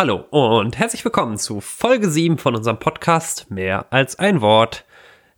[0.00, 4.86] Hallo und herzlich willkommen zu Folge 7 von unserem Podcast Mehr als ein Wort.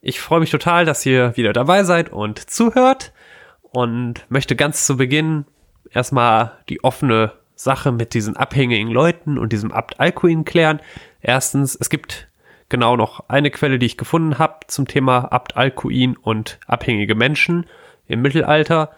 [0.01, 3.13] Ich freue mich total, dass ihr wieder dabei seid und zuhört
[3.63, 5.47] und möchte ganz zu Beginn
[5.91, 10.79] erstmal die offene Sache mit diesen abhängigen Leuten und diesem Abt Alcuin klären.
[11.21, 12.29] Erstens, es gibt
[12.69, 17.67] genau noch eine Quelle, die ich gefunden habe zum Thema Abt Alcuin und abhängige Menschen
[18.07, 18.93] im Mittelalter,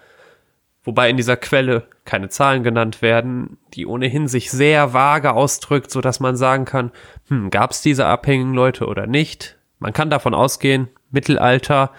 [0.84, 6.00] wobei in dieser Quelle keine Zahlen genannt werden, die ohnehin sich sehr vage ausdrückt, so
[6.00, 6.92] dass man sagen kann,
[7.28, 9.58] hm, gab es diese abhängigen Leute oder nicht?
[9.78, 11.90] Man kann davon ausgehen, Mittelalter,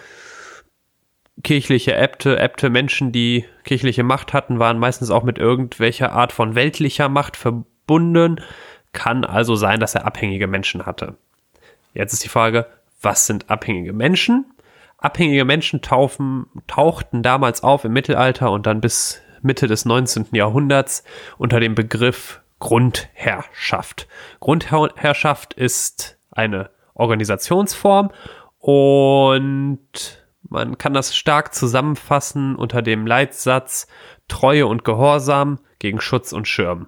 [1.44, 6.56] kirchliche Äbte, Äbte Menschen, die kirchliche Macht hatten, waren meistens auch mit irgendwelcher Art von
[6.56, 8.42] weltlicher Macht verbunden.
[8.94, 11.18] Kann also sein, dass er abhängige Menschen hatte.
[11.94, 12.68] Jetzt ist die Frage,
[13.02, 14.46] was sind abhängige Menschen?
[15.06, 20.30] Abhängige Menschen taufen, tauchten damals auf im Mittelalter und dann bis Mitte des 19.
[20.32, 21.04] Jahrhunderts
[21.38, 24.08] unter dem Begriff Grundherrschaft.
[24.40, 28.10] Grundherrschaft ist eine Organisationsform
[28.58, 29.80] und
[30.50, 33.86] man kann das stark zusammenfassen unter dem Leitsatz
[34.28, 36.88] Treue und Gehorsam gegen Schutz und Schirm.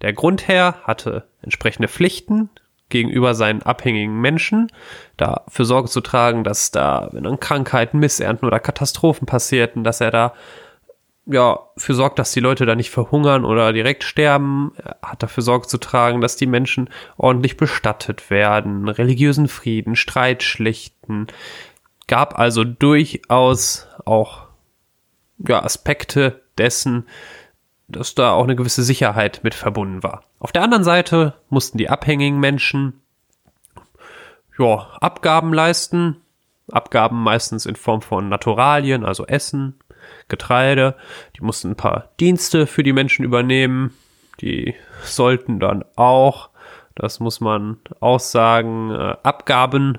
[0.00, 2.48] Der Grundherr hatte entsprechende Pflichten,
[2.92, 4.70] gegenüber seinen abhängigen Menschen,
[5.16, 10.12] dafür Sorge zu tragen, dass da, wenn dann Krankheiten, Missernten oder Katastrophen passierten, dass er
[10.12, 10.34] da
[11.26, 14.72] ja, für sorgt, dass die Leute da nicht verhungern oder direkt sterben.
[14.76, 20.42] Er hat dafür Sorge zu tragen, dass die Menschen ordentlich bestattet werden, religiösen Frieden, Streit
[20.42, 21.28] schlichten.
[22.08, 24.48] Gab also durchaus auch
[25.38, 27.06] ja, Aspekte dessen,
[27.92, 30.24] dass da auch eine gewisse Sicherheit mit verbunden war.
[30.38, 33.02] Auf der anderen Seite mussten die abhängigen Menschen
[34.58, 36.16] ja, Abgaben leisten.
[36.70, 39.78] Abgaben meistens in Form von Naturalien, also Essen,
[40.28, 40.96] Getreide.
[41.36, 43.94] Die mussten ein paar Dienste für die Menschen übernehmen.
[44.40, 46.50] Die sollten dann auch,
[46.94, 49.98] das muss man auch sagen, äh, Abgaben,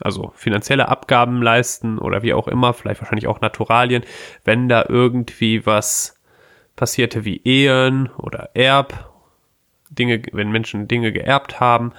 [0.00, 4.04] also finanzielle Abgaben leisten oder wie auch immer, vielleicht wahrscheinlich auch Naturalien,
[4.44, 6.19] wenn da irgendwie was
[6.80, 9.12] passierte wie Ehen oder Erb,
[9.90, 11.92] Dinge, wenn Menschen Dinge geerbt haben.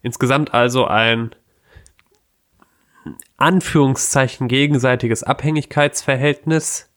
[0.00, 1.34] Insgesamt also ein
[3.36, 6.88] Anführungszeichen gegenseitiges Abhängigkeitsverhältnis.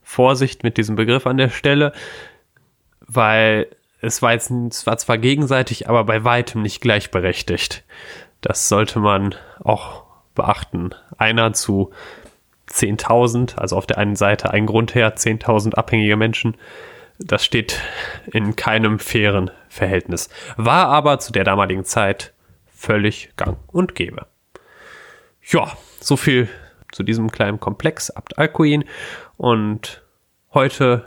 [0.00, 1.92] Vorsicht mit diesem Begriff an der Stelle,
[3.00, 3.66] weil
[4.00, 7.84] es war jetzt es war zwar gegenseitig, aber bei weitem nicht gleichberechtigt.
[8.40, 10.94] Das sollte man auch beachten.
[11.18, 11.90] Einer zu
[12.74, 16.56] 10.000, also auf der einen Seite ein Grundherr, 10.000 abhängige Menschen.
[17.18, 17.80] Das steht
[18.32, 20.28] in keinem fairen Verhältnis.
[20.56, 22.32] War aber zu der damaligen Zeit
[22.66, 24.26] völlig gang und gäbe.
[25.42, 26.48] Ja, so viel
[26.90, 28.84] zu diesem kleinen Komplex Abt Alcuin.
[29.36, 30.02] Und
[30.52, 31.04] heute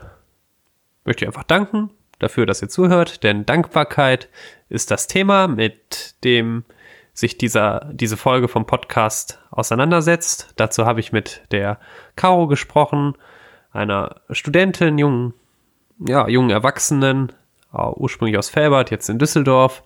[1.03, 1.89] möchte ich einfach danken
[2.19, 4.29] dafür, dass ihr zuhört, denn Dankbarkeit
[4.69, 6.65] ist das Thema, mit dem
[7.17, 10.53] sich dieser, diese Folge vom Podcast auseinandersetzt.
[10.55, 11.79] Dazu habe ich mit der
[12.15, 13.15] Caro gesprochen,
[13.71, 15.33] einer Studentin, jungen,
[15.97, 17.33] ja, jungen Erwachsenen,
[17.73, 19.83] ursprünglich aus Felbert, jetzt in Düsseldorf,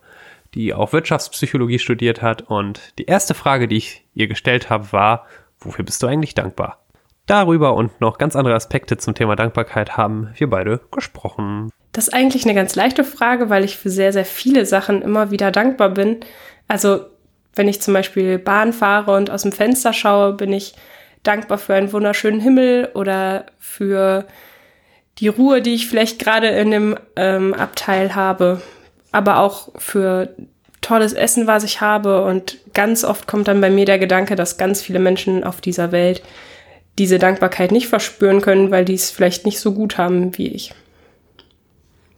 [0.54, 2.42] die auch Wirtschaftspsychologie studiert hat.
[2.42, 5.26] Und die erste Frage, die ich ihr gestellt habe, war,
[5.58, 6.80] wofür bist du eigentlich dankbar?
[7.28, 11.70] Darüber und noch ganz andere Aspekte zum Thema Dankbarkeit haben wir beide gesprochen.
[11.94, 15.32] Das ist eigentlich eine ganz leichte Frage, weil ich für sehr, sehr viele Sachen immer
[15.32, 16.20] wieder dankbar bin.
[16.68, 17.06] Also
[17.56, 20.74] wenn ich zum Beispiel Bahn fahre und aus dem Fenster schaue, bin ich
[21.24, 24.26] dankbar für einen wunderschönen Himmel oder für
[25.20, 28.62] die Ruhe, die ich vielleicht gerade in dem ähm, Abteil habe,
[29.12, 30.34] aber auch für
[30.82, 32.24] tolles Essen, was ich habe.
[32.24, 35.92] Und ganz oft kommt dann bei mir der Gedanke, dass ganz viele Menschen auf dieser
[35.92, 36.24] Welt
[36.98, 40.74] diese Dankbarkeit nicht verspüren können, weil die es vielleicht nicht so gut haben wie ich.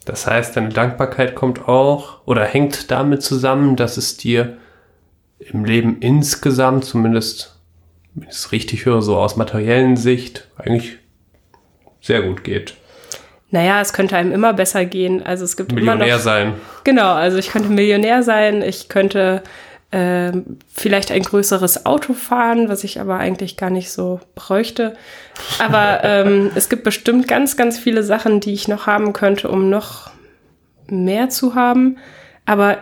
[0.06, 4.58] Das heißt, deine Dankbarkeit kommt auch oder hängt damit zusammen, dass es dir
[5.52, 7.60] im Leben insgesamt, zumindest,
[8.14, 10.98] wenn ich es richtig höre, so aus materiellen Sicht, eigentlich
[12.02, 12.76] sehr gut geht.
[13.50, 15.22] Naja, es könnte einem immer besser gehen.
[15.22, 16.54] Also es gibt Millionär immer noch, sein.
[16.84, 19.44] Genau, also ich könnte Millionär sein, ich könnte
[19.92, 20.32] äh,
[20.74, 24.96] vielleicht ein größeres Auto fahren, was ich aber eigentlich gar nicht so bräuchte.
[25.60, 29.70] Aber ähm, es gibt bestimmt ganz, ganz viele Sachen, die ich noch haben könnte, um
[29.70, 30.10] noch
[30.88, 32.00] mehr zu haben.
[32.46, 32.80] Aber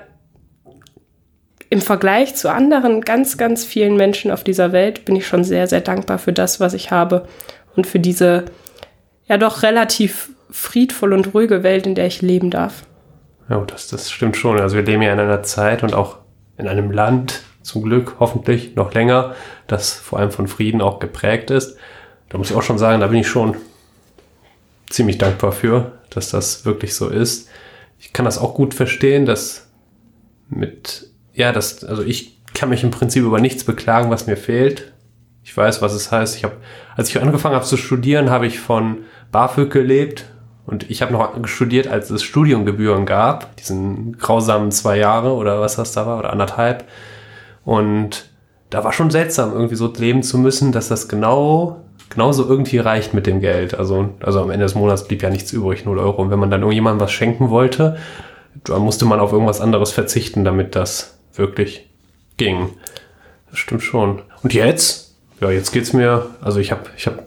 [1.71, 5.67] im Vergleich zu anderen ganz, ganz vielen Menschen auf dieser Welt bin ich schon sehr,
[5.67, 7.25] sehr dankbar für das, was ich habe
[7.77, 8.43] und für diese
[9.25, 12.83] ja doch relativ friedvolle und ruhige Welt, in der ich leben darf.
[13.49, 14.59] Ja, das, das stimmt schon.
[14.59, 16.17] Also wir leben ja in einer Zeit und auch
[16.57, 19.33] in einem Land, zum Glück hoffentlich noch länger,
[19.67, 21.77] das vor allem von Frieden auch geprägt ist.
[22.27, 23.55] Da muss ich auch schon sagen, da bin ich schon
[24.89, 27.47] ziemlich dankbar für, dass das wirklich so ist.
[27.97, 29.69] ich kann das auch gut verstehen, dass
[30.49, 34.93] mit, ja, das, also ich kann mich im Prinzip über nichts beklagen, was mir fehlt.
[35.43, 36.35] Ich weiß, was es heißt.
[36.35, 36.57] Ich habe,
[36.95, 38.99] als ich angefangen habe zu studieren, habe ich von
[39.31, 40.25] BAföG gelebt
[40.65, 45.75] und ich habe noch studiert, als es Studiengebühren gab, diesen grausamen zwei Jahre oder was
[45.75, 46.85] das da war oder anderthalb.
[47.63, 48.29] Und
[48.69, 53.13] da war schon seltsam, irgendwie so leben zu müssen, dass das genau genauso irgendwie reicht
[53.13, 53.73] mit dem Geld.
[53.73, 56.21] Also, also am Ende des Monats blieb ja nichts übrig, 0 Euro.
[56.21, 57.97] Und wenn man dann irgendjemandem was schenken wollte,
[58.65, 61.89] dann musste man auf irgendwas anderes verzichten, damit das wirklich
[62.37, 62.69] ging.
[63.49, 64.21] Das stimmt schon.
[64.43, 65.15] Und jetzt?
[65.39, 67.23] Ja, jetzt geht's mir, also ich habe, ich habe,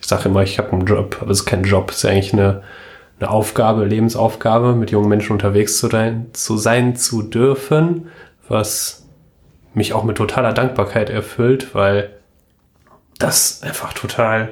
[0.00, 2.32] ich sage immer, ich habe einen Job, aber es ist kein Job, es ist eigentlich
[2.32, 2.62] eine,
[3.20, 8.08] eine Aufgabe, Lebensaufgabe, mit jungen Menschen unterwegs zu sein, zu sein zu dürfen,
[8.48, 9.06] was
[9.74, 12.10] mich auch mit totaler Dankbarkeit erfüllt, weil
[13.18, 14.50] das einfach total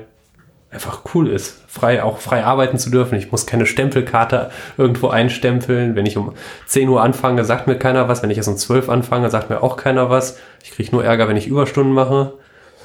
[0.71, 3.17] einfach cool ist, frei auch frei arbeiten zu dürfen.
[3.17, 5.97] Ich muss keine Stempelkarte irgendwo einstempeln.
[5.97, 6.35] Wenn ich um
[6.67, 8.23] 10 Uhr anfange, sagt mir keiner was.
[8.23, 10.39] Wenn ich erst um 12 anfange, sagt mir auch keiner was.
[10.63, 12.35] Ich kriege nur Ärger, wenn ich Überstunden mache.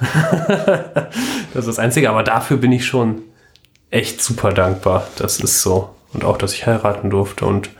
[0.00, 1.10] das
[1.54, 3.22] ist das Einzige, aber dafür bin ich schon
[3.90, 5.06] echt super dankbar.
[5.18, 5.90] Das ist so.
[6.12, 7.70] Und auch, dass ich heiraten durfte und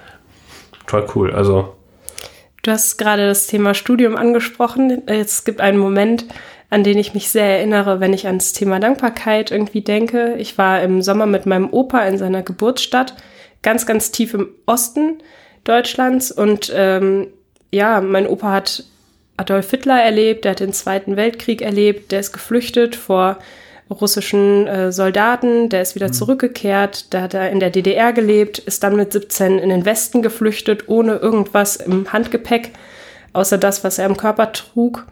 [0.87, 1.33] toll cool.
[1.33, 1.75] Also.
[2.62, 5.03] Du hast gerade das Thema Studium angesprochen.
[5.06, 6.27] Es gibt einen Moment,
[6.75, 10.35] an den ich mich sehr erinnere, wenn ich ans Thema Dankbarkeit irgendwie denke.
[10.38, 13.15] Ich war im Sommer mit meinem Opa in seiner Geburtsstadt,
[13.62, 15.23] ganz, ganz tief im Osten
[15.62, 16.32] Deutschlands.
[16.32, 17.29] Und ähm,
[17.71, 18.82] ja, mein Opa hat
[19.37, 23.38] Adolf Hitler erlebt, der hat den Zweiten Weltkrieg erlebt, der ist geflüchtet vor
[23.88, 26.15] russischen äh, Soldaten, der ist wieder mhm.
[26.15, 30.23] zurückgekehrt, da hat er in der DDR gelebt, ist dann mit 17 in den Westen
[30.23, 32.73] geflüchtet, ohne irgendwas im Handgepäck,
[33.32, 35.06] außer das, was er im Körper trug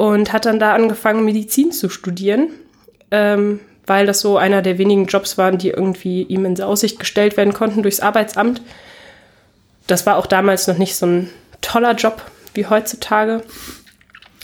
[0.00, 2.48] und hat dann da angefangen, Medizin zu studieren,
[3.10, 7.36] ähm, weil das so einer der wenigen Jobs waren, die irgendwie ihm in Aussicht gestellt
[7.36, 8.62] werden konnten durchs Arbeitsamt.
[9.86, 11.30] Das war auch damals noch nicht so ein
[11.60, 12.22] toller Job
[12.54, 13.42] wie heutzutage,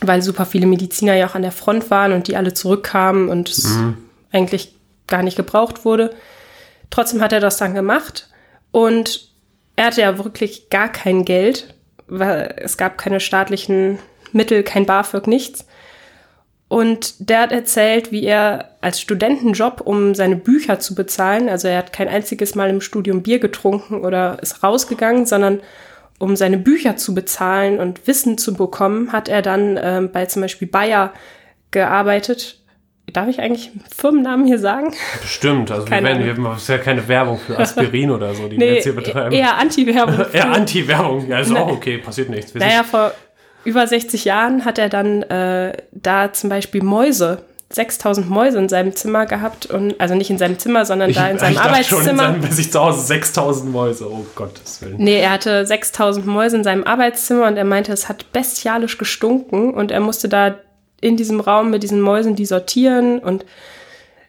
[0.03, 3.49] weil super viele Mediziner ja auch an der Front waren und die alle zurückkamen und
[3.49, 3.97] es mhm.
[4.33, 4.75] eigentlich
[5.07, 6.15] gar nicht gebraucht wurde.
[6.91, 8.29] Trotzdem hat er das dann gemacht
[8.73, 9.31] und
[9.75, 11.73] er hatte ja wirklich gar kein Geld,
[12.09, 13.99] weil es gab keine staatlichen
[14.37, 15.67] Mittel, kein BAföG, nichts.
[16.69, 21.79] Und der hat erzählt, wie er als Studentenjob, um seine Bücher zu bezahlen, also er
[21.79, 25.61] hat kein einziges Mal im Studium Bier getrunken oder ist rausgegangen, sondern
[26.19, 30.43] um seine Bücher zu bezahlen und Wissen zu bekommen, hat er dann ähm, bei zum
[30.43, 31.13] Beispiel Bayer
[31.71, 32.61] gearbeitet.
[33.13, 34.93] Darf ich eigentlich Firmennamen hier sagen?
[35.21, 35.71] Bestimmt.
[35.71, 38.67] Also keine wir werden, wir haben ja keine Werbung für Aspirin oder so, die nee,
[38.67, 39.33] wir jetzt hier betreiben.
[39.33, 40.27] Eher Anti-Werbung.
[40.33, 41.29] eher Anti-Werbung.
[41.29, 42.53] Ja, ist auch okay, passiert nichts.
[42.53, 43.13] Wir naja, vor
[43.67, 48.95] über 60 Jahren hat er dann äh, da zum Beispiel Mäuse 6000 Mäuse in seinem
[48.95, 52.03] Zimmer gehabt und also nicht in seinem Zimmer, sondern ich, da in seinem ich Arbeitszimmer.
[52.03, 54.97] Schon in seinem, ich zu Hause 6000 Mäuse, oh Gottes Willen.
[54.99, 59.75] Nee, er hatte 6000 Mäuse in seinem Arbeitszimmer und er meinte, es hat bestialisch gestunken
[59.75, 60.55] und er musste da
[61.01, 63.45] in diesem Raum mit diesen Mäusen die sortieren und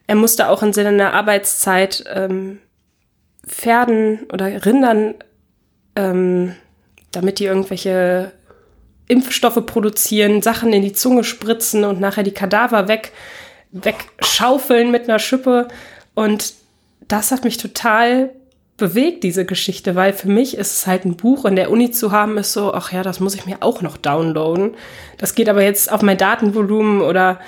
[0.08, 2.60] er musste auch in seiner Arbeitszeit ähm,
[3.46, 5.14] Pferden oder Rindern,
[5.96, 6.56] ähm,
[7.12, 8.32] damit die irgendwelche
[9.08, 13.14] Impfstoffe produzieren, Sachen in die Zunge spritzen und nachher die Kadaver weg,
[13.72, 15.68] wegschaufeln mit einer Schippe.
[16.14, 16.54] Und
[17.08, 18.32] das hat mich total
[18.76, 22.12] bewegt, diese Geschichte, weil für mich ist es halt ein Buch in der Uni zu
[22.12, 24.76] haben, ist so, ach ja, das muss ich mir auch noch downloaden.
[25.18, 27.40] Das geht aber jetzt auf mein Datenvolumen oder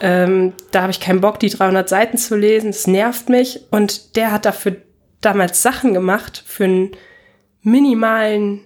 [0.00, 2.70] ähm, da habe ich keinen Bock, die 300 Seiten zu lesen.
[2.70, 3.60] Das nervt mich.
[3.70, 4.76] Und der hat dafür
[5.20, 6.90] damals Sachen gemacht für einen
[7.62, 8.60] minimalen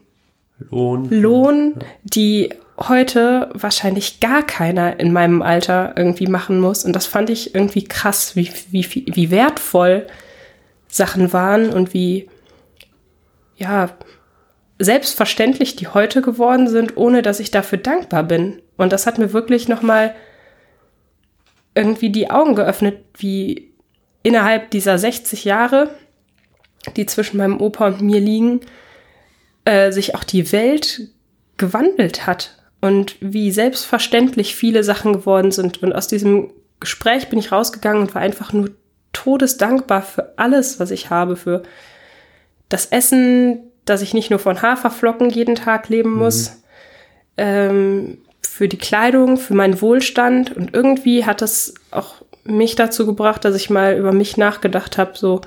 [0.71, 1.09] Lohn.
[1.11, 6.85] Lohn, die heute wahrscheinlich gar keiner in meinem Alter irgendwie machen muss.
[6.85, 10.07] Und das fand ich irgendwie krass, wie, wie, wie wertvoll
[10.89, 12.29] Sachen waren und wie,
[13.57, 13.91] ja,
[14.79, 18.61] selbstverständlich die heute geworden sind, ohne dass ich dafür dankbar bin.
[18.77, 20.15] Und das hat mir wirklich nochmal
[21.75, 23.73] irgendwie die Augen geöffnet, wie
[24.23, 25.91] innerhalb dieser 60 Jahre,
[26.97, 28.61] die zwischen meinem Opa und mir liegen,
[29.65, 31.09] äh, sich auch die Welt
[31.57, 35.83] gewandelt hat und wie selbstverständlich viele Sachen geworden sind.
[35.83, 36.51] Und aus diesem
[36.81, 38.71] Gespräch bin ich rausgegangen und war einfach nur
[39.13, 41.63] todesdankbar für alles, was ich habe, für
[42.69, 46.57] das Essen, dass ich nicht nur von Haferflocken jeden Tag leben muss, mhm.
[47.37, 50.57] ähm, für die Kleidung, für meinen Wohlstand.
[50.57, 55.13] Und irgendwie hat das auch mich dazu gebracht, dass ich mal über mich nachgedacht habe,
[55.15, 55.41] so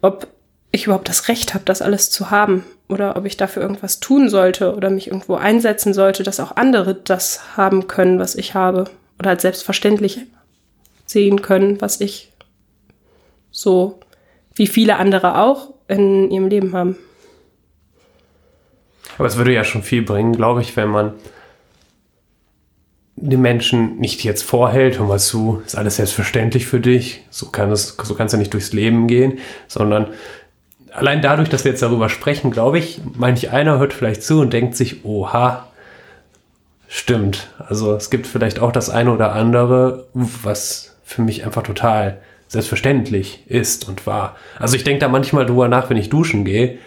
[0.00, 0.28] ob
[0.70, 4.28] ich überhaupt das Recht habe, das alles zu haben oder ob ich dafür irgendwas tun
[4.28, 8.84] sollte oder mich irgendwo einsetzen sollte, dass auch andere das haben können, was ich habe
[9.18, 10.20] oder als selbstverständlich
[11.06, 12.32] sehen können, was ich
[13.50, 14.00] so
[14.54, 16.96] wie viele andere auch in ihrem Leben haben.
[19.18, 21.14] Aber es würde ja schon viel bringen, glaube ich, wenn man
[23.16, 27.70] den Menschen nicht jetzt vorhält, hör mal zu, ist alles selbstverständlich für dich, so kann
[27.70, 30.08] es, so kannst du nicht durchs Leben gehen, sondern
[30.92, 34.52] allein dadurch, dass wir jetzt darüber sprechen, glaube ich, manch einer hört vielleicht zu und
[34.52, 35.66] denkt sich, oha,
[36.88, 37.48] stimmt.
[37.58, 43.44] Also es gibt vielleicht auch das eine oder andere, was für mich einfach total selbstverständlich
[43.46, 44.36] ist und war.
[44.58, 46.78] Also ich denke da manchmal drüber nach, wenn ich duschen gehe,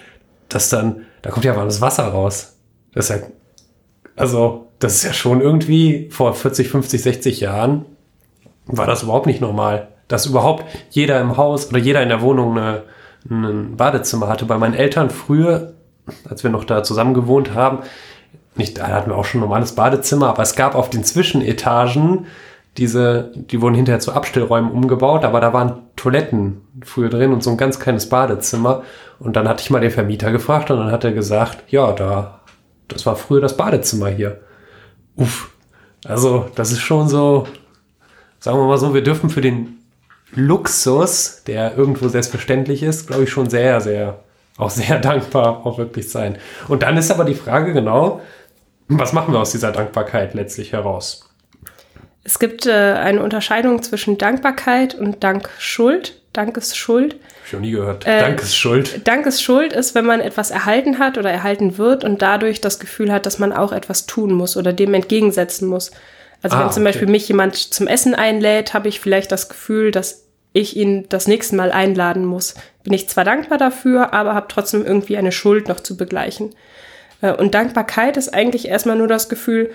[0.50, 2.58] dass dann, da kommt ja warmes Wasser raus.
[2.94, 3.28] Das ist ja,
[4.16, 7.86] also das ist ja schon irgendwie vor 40, 50, 60 Jahren
[8.66, 12.58] war das überhaupt nicht normal, dass überhaupt jeder im Haus oder jeder in der Wohnung
[12.58, 12.84] eine,
[13.30, 14.46] ein Badezimmer hatte.
[14.46, 15.74] Bei meinen Eltern früher,
[16.30, 17.80] als wir noch da zusammen gewohnt haben,
[18.56, 22.28] nicht, da hatten wir auch schon ein normales Badezimmer, aber es gab auf den Zwischenetagen
[22.78, 27.52] diese, die wurden hinterher zu Abstellräumen umgebaut, aber da waren Toiletten früher drin und so
[27.52, 28.84] ein ganz kleines Badezimmer.
[29.20, 32.40] Und dann hatte ich mal den Vermieter gefragt und dann hat er gesagt, ja, da,
[32.88, 34.42] das war früher das Badezimmer hier.
[35.16, 35.52] Uff.
[36.06, 37.48] Also, das ist schon so,
[38.40, 39.78] sagen wir mal so, wir dürfen für den
[40.36, 44.20] Luxus, der irgendwo selbstverständlich ist, glaube ich, schon sehr, sehr,
[44.58, 46.38] auch sehr dankbar auch wirklich sein.
[46.68, 48.22] Und dann ist aber die Frage genau,
[48.88, 51.30] was machen wir aus dieser Dankbarkeit letztlich heraus?
[52.24, 56.20] Es gibt äh, eine Unterscheidung zwischen Dankbarkeit und Dankschuld.
[56.32, 57.14] Dankesschuld.
[57.14, 58.08] Hab ich noch nie gehört.
[58.08, 59.08] Äh, Dankesschuld.
[59.08, 63.26] Dankesschuld ist, wenn man etwas erhalten hat oder erhalten wird und dadurch das Gefühl hat,
[63.28, 65.92] dass man auch etwas tun muss oder dem entgegensetzen muss.
[66.42, 66.92] Also ah, wenn zum okay.
[66.92, 70.23] Beispiel mich jemand zum Essen einlädt, habe ich vielleicht das Gefühl, dass
[70.54, 72.56] ich ihn das nächste Mal einladen muss.
[72.84, 76.52] Bin ich zwar dankbar dafür, aber habe trotzdem irgendwie eine Schuld noch zu begleichen.
[77.22, 79.72] Äh, und Dankbarkeit ist eigentlich erstmal nur das Gefühl,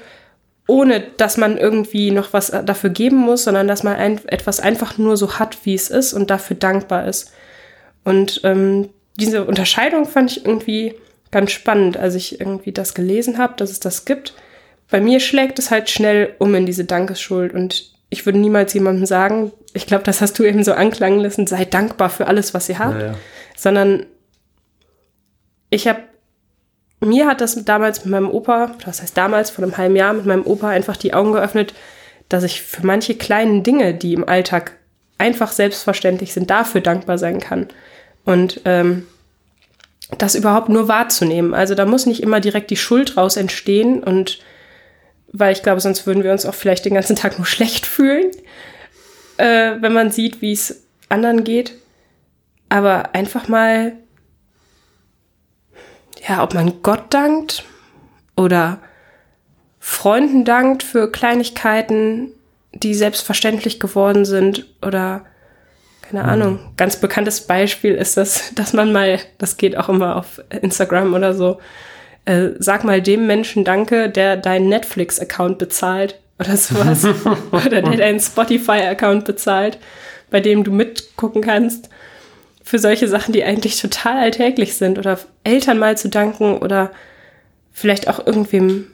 [0.69, 4.99] ohne dass man irgendwie noch was dafür geben muss, sondern dass man ein, etwas einfach
[4.99, 7.33] nur so hat, wie es ist und dafür dankbar ist.
[8.05, 10.95] Und ähm, diese Unterscheidung fand ich irgendwie
[11.31, 14.35] ganz spannend, als ich irgendwie das gelesen habe, dass es das gibt.
[14.91, 19.07] Bei mir schlägt es halt schnell um in diese Dankesschuld und ich würde niemals jemandem
[19.07, 22.69] sagen, ich glaube, das hast du eben so anklangen lassen, sei dankbar für alles, was
[22.69, 23.15] ihr habt, naja.
[23.57, 24.07] sondern
[25.71, 26.01] ich habe
[27.01, 30.27] mir hat das damals mit meinem Opa, das heißt damals vor einem halben Jahr mit
[30.27, 31.75] meinem Opa einfach die Augen geöffnet,
[32.29, 34.73] dass ich für manche kleinen Dinge, die im Alltag
[35.17, 37.69] einfach selbstverständlich sind, dafür dankbar sein kann.
[38.25, 39.07] Und ähm,
[40.19, 41.55] das überhaupt nur wahrzunehmen.
[41.55, 44.39] Also da muss nicht immer direkt die Schuld raus entstehen und
[45.33, 48.31] weil ich glaube, sonst würden wir uns auch vielleicht den ganzen Tag nur schlecht fühlen,
[49.37, 51.75] äh, wenn man sieht, wie es anderen geht.
[52.69, 53.93] Aber einfach mal
[56.27, 57.65] ja, ob man Gott dankt
[58.37, 58.79] oder
[59.79, 62.33] Freunden dankt für Kleinigkeiten,
[62.73, 65.25] die selbstverständlich geworden sind oder
[66.03, 66.29] keine mhm.
[66.29, 66.59] Ahnung.
[66.77, 71.35] Ganz bekanntes Beispiel ist das, dass man mal, das geht auch immer auf Instagram oder
[71.35, 71.59] so,
[72.29, 77.07] äh, sag mal dem Menschen Danke, der deinen Netflix-Account bezahlt oder sowas.
[77.53, 79.79] oder der deinen Spotify-Account bezahlt,
[80.31, 81.89] bei dem du mitgucken kannst
[82.63, 86.91] für solche Sachen, die eigentlich total alltäglich sind oder Eltern mal zu danken oder
[87.73, 88.89] vielleicht auch irgendwem,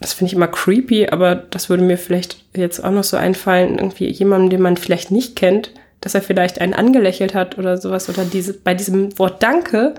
[0.00, 3.76] das finde ich immer creepy, aber das würde mir vielleicht jetzt auch noch so einfallen,
[3.76, 8.08] irgendwie jemandem, den man vielleicht nicht kennt, dass er vielleicht einen angelächelt hat oder sowas
[8.08, 9.94] oder diese, bei diesem Wort Danke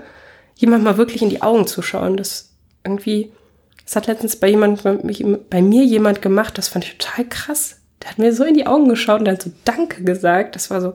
[0.60, 2.16] jemand mal wirklich in die Augen zu schauen.
[2.16, 2.50] Das
[2.84, 3.32] irgendwie,
[3.84, 4.82] das hat letztens bei jemand,
[5.50, 7.78] bei mir jemand gemacht, das fand ich total krass.
[8.02, 10.54] Der hat mir so in die Augen geschaut und dann so Danke gesagt.
[10.54, 10.92] Das war so,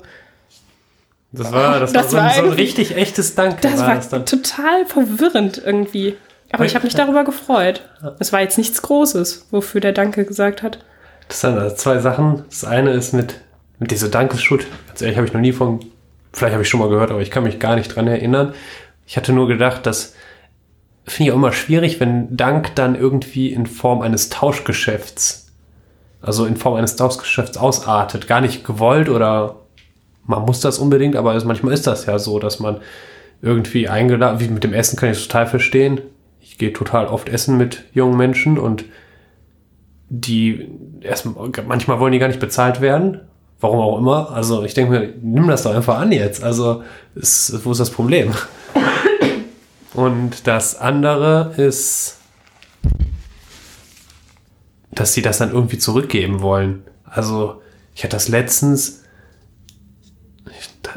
[1.32, 3.58] das war, das, das war, so, ein, so ein richtig echtes Danke.
[3.62, 6.16] Das war, war das total verwirrend irgendwie.
[6.52, 7.82] Aber ich habe mich darüber gefreut.
[8.20, 10.80] Es war jetzt nichts Großes, wofür der Danke gesagt hat.
[11.28, 12.46] Das sind also zwei Sachen.
[12.50, 13.42] Das eine ist mit,
[13.80, 14.66] mit dieser Dankesschuld.
[14.88, 15.80] Ganz ehrlich, habe ich noch nie von,
[16.32, 18.54] vielleicht habe ich schon mal gehört, aber ich kann mich gar nicht dran erinnern.
[19.06, 20.14] Ich hatte nur gedacht, dass
[21.08, 25.52] finde ich auch immer schwierig, wenn Dank dann irgendwie in Form eines Tauschgeschäfts,
[26.22, 28.28] also in Form eines Tauschgeschäfts ausartet.
[28.28, 29.58] Gar nicht gewollt oder
[30.26, 32.82] man muss das unbedingt, aber manchmal ist das ja so, dass man
[33.42, 36.02] irgendwie eingeladen, wie mit dem Essen kann ich total verstehen.
[36.40, 38.86] Ich gehe total oft essen mit jungen Menschen und
[40.10, 40.70] die
[41.02, 41.28] erst
[41.68, 43.22] manchmal wollen die gar nicht bezahlt werden.
[43.60, 44.32] Warum auch immer.
[44.32, 46.44] Also ich denke mir, nimm das doch einfach an jetzt.
[46.44, 46.84] Also
[47.14, 48.32] ist, wo ist das Problem?
[49.96, 52.18] Und das andere ist,
[54.92, 56.84] dass sie das dann irgendwie zurückgeben wollen.
[57.06, 57.62] Also
[57.94, 59.04] ich hatte das letztens,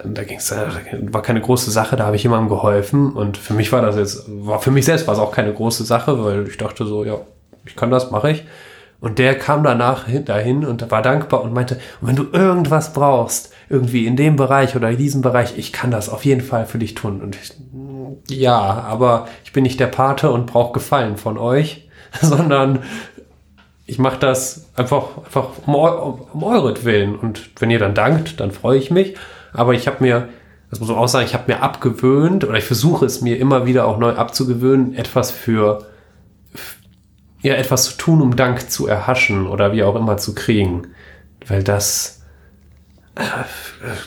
[0.05, 3.73] da ging es, war keine große Sache, da habe ich jemandem geholfen und für mich
[3.73, 6.57] war das jetzt, war für mich selbst war es auch keine große Sache, weil ich
[6.57, 7.21] dachte so, ja,
[7.67, 8.45] ich kann das, mache ich.
[9.01, 13.53] Und der kam danach hin- dahin und war dankbar und meinte, wenn du irgendwas brauchst,
[13.69, 16.79] irgendwie in dem Bereich oder in diesem Bereich, ich kann das auf jeden Fall für
[16.79, 17.21] dich tun.
[17.21, 17.53] Und ich,
[18.29, 21.89] ja, aber ich bin nicht der Pate und brauche Gefallen von euch,
[22.21, 22.81] sondern
[23.87, 27.17] ich mache das einfach, einfach um, eu um euretwillen.
[27.17, 29.17] Und wenn ihr dann dankt, dann freue ich mich.
[29.53, 30.29] Aber ich habe mir,
[30.71, 33.67] das muss man auch sagen, ich habe mir abgewöhnt oder ich versuche es mir immer
[33.67, 35.87] wieder auch neu abzugewöhnen, etwas für
[37.41, 40.89] ja, etwas zu tun, um Dank zu erhaschen oder wie auch immer zu kriegen.
[41.47, 42.18] Weil das,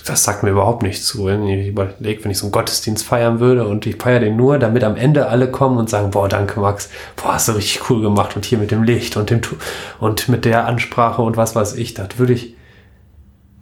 [0.06, 1.25] das sagt mir überhaupt nicht zu.
[1.25, 4.58] Wenn ich überlege, wenn ich so einen Gottesdienst feiern würde und ich feiere den nur,
[4.60, 8.01] damit am Ende alle kommen und sagen, boah, danke Max, boah, hast du richtig cool
[8.01, 9.41] gemacht und hier mit dem Licht und dem
[10.00, 12.56] und mit der Ansprache und was weiß ich, das würde ich,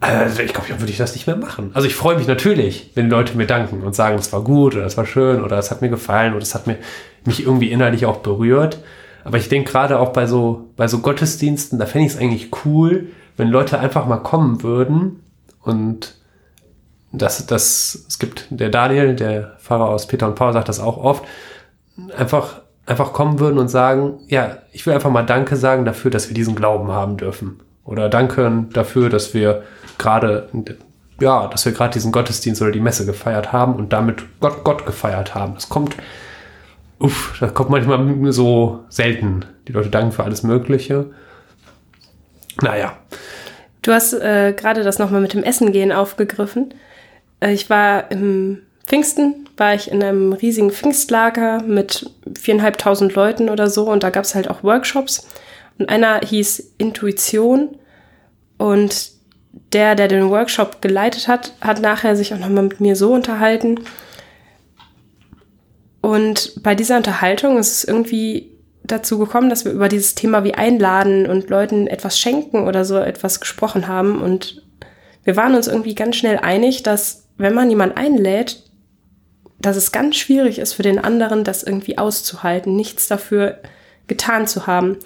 [0.00, 1.70] also ich glaube, dann würde ich das nicht mehr machen.
[1.74, 4.86] Also ich freue mich natürlich, wenn Leute mir danken und sagen, es war gut oder
[4.86, 6.76] es war schön oder es hat mir gefallen oder es hat mir,
[7.24, 8.78] mich irgendwie innerlich auch berührt.
[9.24, 12.50] Aber ich denke gerade auch bei so, bei so Gottesdiensten, da fände ich es eigentlich
[12.64, 15.20] cool, wenn Leute einfach mal kommen würden
[15.62, 16.14] und
[17.12, 20.96] das, das, es gibt der Daniel, der Pfarrer aus Peter und Paul, sagt das auch
[20.96, 21.24] oft,
[22.16, 26.28] einfach, einfach kommen würden und sagen, ja, ich will einfach mal Danke sagen dafür, dass
[26.28, 27.60] wir diesen Glauben haben dürfen.
[27.84, 29.64] Oder Danke dafür, dass wir
[29.98, 30.48] gerade,
[31.20, 34.86] ja, dass wir gerade diesen Gottesdienst oder die Messe gefeiert haben und damit Gott, Gott
[34.86, 35.54] gefeiert haben.
[35.54, 35.96] Das kommt,
[37.00, 39.44] uff, das kommt manchmal so selten.
[39.66, 41.06] Die Leute danken für alles Mögliche.
[42.62, 42.92] Naja,
[43.82, 46.74] Du hast äh, gerade das nochmal mit dem Essen gehen aufgegriffen.
[47.40, 53.70] Äh, ich war im Pfingsten, war ich in einem riesigen Pfingstlager mit viereinhalbtausend Leuten oder
[53.70, 55.26] so und da gab es halt auch Workshops.
[55.78, 57.78] Und einer hieß Intuition
[58.58, 59.12] und
[59.72, 63.80] der, der den Workshop geleitet hat, hat nachher sich auch nochmal mit mir so unterhalten.
[66.02, 68.50] Und bei dieser Unterhaltung ist es irgendwie
[68.84, 72.98] dazu gekommen, dass wir über dieses Thema wie einladen und Leuten etwas schenken oder so
[72.98, 74.20] etwas gesprochen haben.
[74.20, 74.62] Und
[75.24, 78.62] wir waren uns irgendwie ganz schnell einig, dass wenn man jemanden einlädt,
[79.60, 83.58] dass es ganz schwierig ist für den anderen, das irgendwie auszuhalten, nichts dafür
[84.06, 84.96] getan zu haben.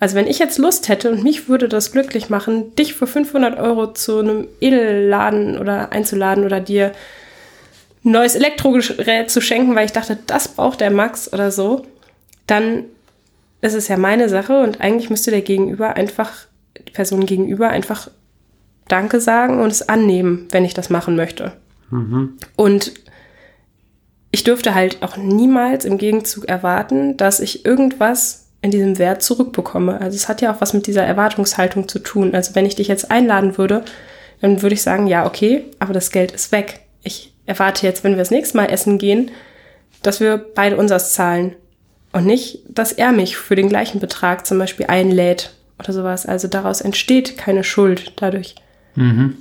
[0.00, 3.58] Also wenn ich jetzt Lust hätte und mich würde das glücklich machen, dich für 500
[3.58, 6.92] Euro zu einem Edelladen oder einzuladen oder dir
[8.04, 11.86] ein neues Elektrogerät zu schenken, weil ich dachte, das braucht der Max oder so,
[12.46, 12.84] dann
[13.62, 16.32] ist es ja meine Sache und eigentlich müsste der Gegenüber einfach,
[16.86, 18.10] die Person gegenüber einfach
[18.88, 21.52] Danke sagen und es annehmen, wenn ich das machen möchte.
[22.56, 22.92] Und
[24.30, 30.00] ich dürfte halt auch niemals im Gegenzug erwarten, dass ich irgendwas in diesem Wert zurückbekomme.
[30.00, 32.34] Also es hat ja auch was mit dieser Erwartungshaltung zu tun.
[32.34, 33.84] Also wenn ich dich jetzt einladen würde,
[34.40, 36.80] dann würde ich sagen, ja, okay, aber das Geld ist weg.
[37.02, 39.30] Ich erwarte jetzt, wenn wir das nächste Mal essen gehen,
[40.02, 41.54] dass wir beide unseres zahlen.
[42.12, 46.26] Und nicht, dass er mich für den gleichen Betrag zum Beispiel einlädt oder sowas.
[46.26, 48.54] Also daraus entsteht keine Schuld dadurch.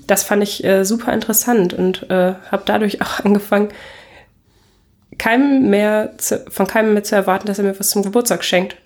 [0.08, 3.70] Das fand ich äh, super interessant und äh, habe dadurch auch angefangen,
[5.18, 8.78] keinem mehr zu, von keinem mehr zu erwarten, dass er mir was zum Geburtstag schenkt.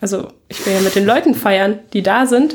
[0.00, 2.54] Also ich will ja mit den Leuten feiern, die da sind.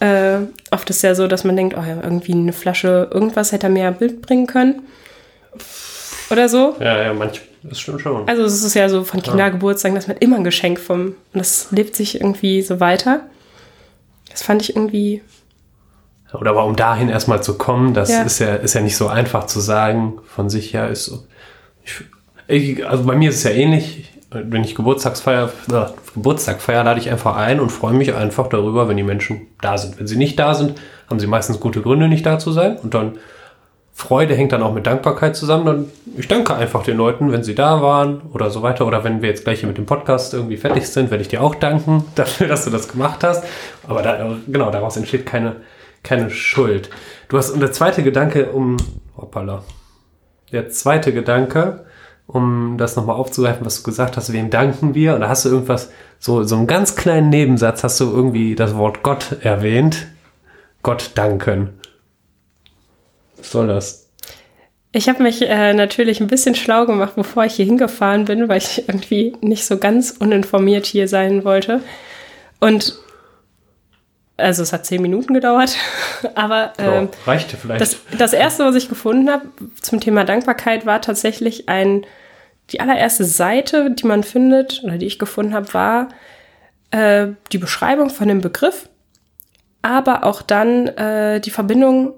[0.00, 0.38] Äh,
[0.70, 3.70] oft ist ja so, dass man denkt, oh ja, irgendwie eine Flasche irgendwas hätte er
[3.70, 4.82] mir mitbringen können.
[6.30, 6.76] Oder so.
[6.80, 8.28] ja, ja, manch, das stimmt schon.
[8.28, 11.68] Also es ist ja so von Kindergeburtstagen, dass man immer ein Geschenk vom, und das
[11.70, 13.20] lebt sich irgendwie so weiter.
[14.30, 15.22] Das fand ich irgendwie,
[16.34, 18.22] Oder aber um dahin erstmal zu kommen, das Ja.
[18.22, 20.88] ist ja, ist ja nicht so einfach zu sagen von sich her.
[20.90, 21.24] Ist so.
[22.48, 24.12] Ich, also bei mir ist es ja ähnlich.
[24.30, 28.88] Wenn ich Geburtstagsfeier, äh, Geburtstag feier, lade ich einfach ein und freue mich einfach darüber,
[28.88, 29.98] wenn die Menschen da sind.
[29.98, 30.74] Wenn sie nicht da sind,
[31.08, 32.76] haben sie meistens gute Gründe, nicht da zu sein.
[32.76, 33.18] Und dann
[33.98, 35.64] Freude hängt dann auch mit Dankbarkeit zusammen.
[35.64, 38.86] Dann ich danke einfach den Leuten, wenn sie da waren oder so weiter.
[38.86, 41.42] Oder wenn wir jetzt gleich hier mit dem Podcast irgendwie fertig sind, werde ich dir
[41.42, 43.42] auch danken dafür, dass du das gemacht hast.
[43.88, 45.56] Aber da, genau, daraus entsteht keine,
[46.02, 46.90] keine Schuld.
[47.30, 48.76] Du hast, und der zweite Gedanke, um,
[49.16, 49.62] hoppala,
[50.52, 51.86] der zweite Gedanke,
[52.26, 55.14] um das nochmal aufzugreifen, was du gesagt hast, wem danken wir?
[55.14, 58.76] Und da hast du irgendwas, so, so einen ganz kleinen Nebensatz hast du irgendwie das
[58.76, 60.06] Wort Gott erwähnt.
[60.82, 61.70] Gott danken.
[63.50, 64.10] Soll das?
[64.92, 68.58] Ich habe mich äh, natürlich ein bisschen schlau gemacht, bevor ich hier hingefahren bin, weil
[68.58, 71.82] ich irgendwie nicht so ganz uninformiert hier sein wollte.
[72.60, 72.96] Und
[74.38, 75.76] also es hat zehn Minuten gedauert,
[76.34, 77.80] aber ähm, Ja, reichte vielleicht.
[77.80, 79.46] das, das erste, was ich gefunden habe
[79.80, 82.06] zum Thema Dankbarkeit, war tatsächlich ein
[82.70, 86.08] die allererste Seite, die man findet oder die ich gefunden habe, war
[86.90, 88.88] äh, die Beschreibung von dem Begriff,
[89.82, 92.14] aber auch dann äh, die Verbindung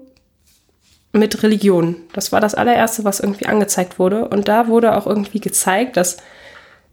[1.11, 1.95] mit Religion.
[2.13, 4.27] Das war das allererste, was irgendwie angezeigt wurde.
[4.27, 6.17] Und da wurde auch irgendwie gezeigt, dass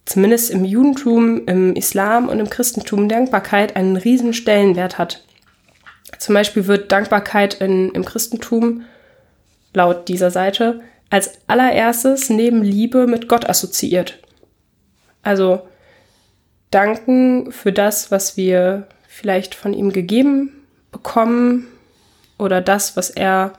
[0.05, 5.25] zumindest im Judentum, im Islam und im Christentum Dankbarkeit einen riesen Stellenwert hat.
[6.19, 8.85] Zum Beispiel wird Dankbarkeit in, im Christentum
[9.75, 14.19] laut dieser Seite als allererstes neben Liebe mit Gott assoziiert.
[15.23, 15.67] Also
[16.71, 20.53] danken für das, was wir vielleicht von ihm gegeben
[20.91, 21.67] bekommen
[22.39, 23.53] oder das, was er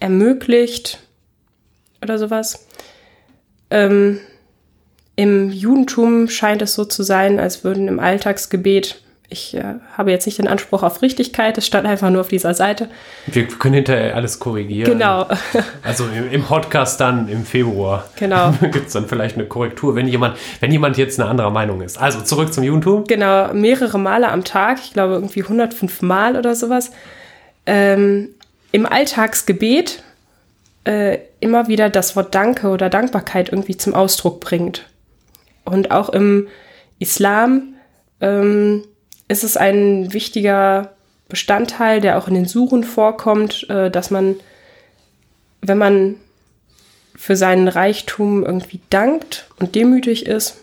[0.00, 1.00] ermöglicht
[2.02, 2.66] oder sowas.
[3.70, 4.20] Ähm,
[5.16, 9.62] Im Judentum scheint es so zu sein, als würden im Alltagsgebet ich äh,
[9.96, 12.88] habe jetzt nicht den Anspruch auf Richtigkeit, es stand einfach nur auf dieser Seite.
[13.26, 14.90] Wir können hinterher alles korrigieren.
[14.90, 15.26] Genau.
[15.82, 18.04] Also im, im Podcast dann im Februar.
[18.16, 18.52] Genau.
[18.60, 21.98] Gibt es dann vielleicht eine Korrektur, wenn jemand, wenn jemand jetzt eine andere Meinung ist.
[21.98, 23.04] Also zurück zum Judentum.
[23.04, 26.92] Genau, mehrere Male am Tag, ich glaube irgendwie 105 Mal oder sowas.
[27.66, 28.28] Ähm,
[28.74, 30.02] Im Alltagsgebet
[30.82, 34.90] äh, immer wieder das Wort Danke oder Dankbarkeit irgendwie zum Ausdruck bringt.
[35.64, 36.48] Und auch im
[36.98, 37.74] Islam
[38.20, 38.82] ähm,
[39.28, 40.92] ist es ein wichtiger
[41.28, 44.34] Bestandteil, der auch in den Suchen vorkommt, äh, dass man,
[45.60, 46.16] wenn man
[47.14, 50.56] für seinen Reichtum irgendwie dankt und demütig ist,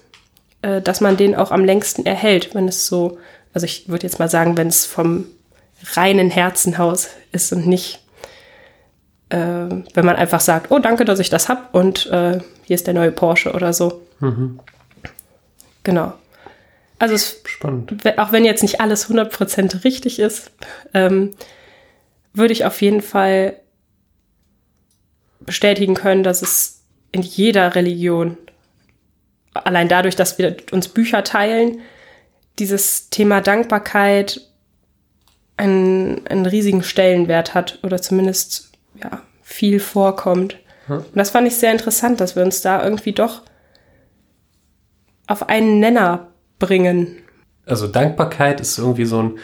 [0.64, 3.20] äh, dass man den auch am längsten erhält, wenn es so,
[3.54, 5.28] also ich würde jetzt mal sagen, wenn es vom
[5.96, 8.00] reinen Herzenhaus ist und nicht,
[9.30, 12.88] äh, wenn man einfach sagt, oh danke, dass ich das hab und äh, hier ist
[12.88, 14.02] der neue Porsche oder so.
[14.20, 14.60] Mhm.
[15.84, 16.14] Genau.
[17.00, 17.94] Also es, Spannend.
[18.20, 20.52] auch wenn jetzt nicht alles 100% richtig ist,
[20.94, 21.32] ähm,
[22.34, 23.56] würde ich auf jeden Fall
[25.40, 28.38] bestätigen können, dass es in jeder Religion,
[29.54, 31.82] allein dadurch, dass wir uns Bücher teilen,
[32.60, 34.42] dieses Thema Dankbarkeit
[35.62, 38.72] einen, einen riesigen Stellenwert hat oder zumindest
[39.02, 40.58] ja, viel vorkommt.
[40.88, 40.98] Hm.
[40.98, 43.44] Und das fand ich sehr interessant, dass wir uns da irgendwie doch
[45.28, 47.18] auf einen Nenner bringen.
[47.66, 49.40] Also Dankbarkeit ist irgendwie so ein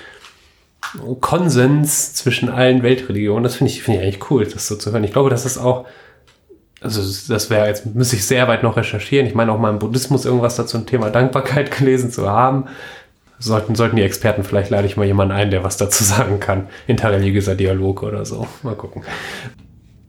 [1.22, 3.44] Konsens zwischen allen Weltreligionen.
[3.44, 5.04] Das finde ich, find ich eigentlich cool, das so zu hören.
[5.04, 5.86] Ich glaube, das ist auch,
[6.82, 7.02] also
[7.32, 9.28] das wäre, jetzt müsste ich sehr weit noch recherchieren.
[9.28, 12.66] Ich meine auch mal im Buddhismus irgendwas dazu ein Thema Dankbarkeit gelesen zu haben.
[13.40, 16.68] Sollten, sollten die Experten, vielleicht lade ich mal jemanden ein, der was dazu sagen kann.
[16.88, 18.48] Interreligiöser Dialog oder so.
[18.64, 19.04] Mal gucken.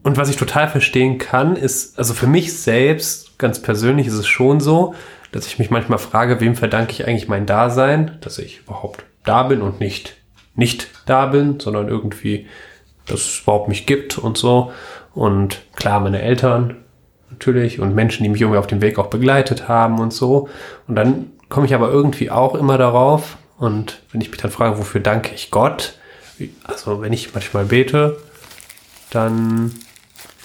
[0.01, 4.27] Und was ich total verstehen kann, ist, also für mich selbst, ganz persönlich ist es
[4.27, 4.95] schon so,
[5.31, 9.43] dass ich mich manchmal frage, wem verdanke ich eigentlich mein Dasein, dass ich überhaupt da
[9.43, 10.15] bin und nicht
[10.59, 12.47] nicht da bin, sondern irgendwie,
[13.07, 14.71] dass es überhaupt mich gibt und so.
[15.15, 16.77] Und klar, meine Eltern
[17.31, 20.49] natürlich und Menschen, die mich irgendwie auf dem Weg auch begleitet haben und so.
[20.87, 24.77] Und dann komme ich aber irgendwie auch immer darauf und wenn ich mich dann frage,
[24.77, 25.95] wofür danke ich Gott?
[26.63, 28.17] Also wenn ich manchmal bete,
[29.09, 29.73] dann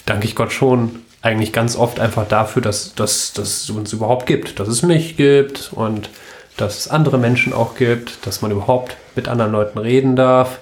[0.05, 4.25] danke ich Gott schon eigentlich ganz oft einfach dafür, dass, dass, dass es uns überhaupt
[4.25, 6.09] gibt, dass es mich gibt und
[6.57, 10.59] dass es andere Menschen auch gibt, dass man überhaupt mit anderen Leuten reden darf,